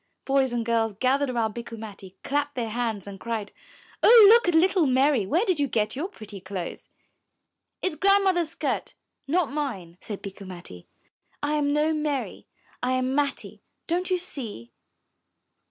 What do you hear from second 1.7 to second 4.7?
Matti, clapped their hands and cried, ''Oh, look at